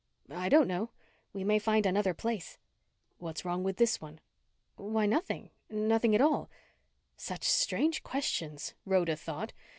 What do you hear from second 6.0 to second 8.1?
at all" Such strange